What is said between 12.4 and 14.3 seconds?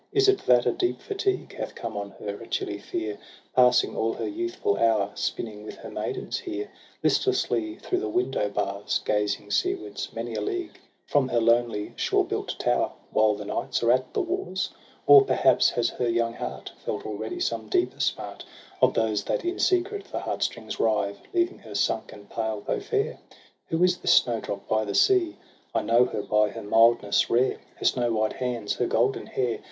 tower, While the knights are at the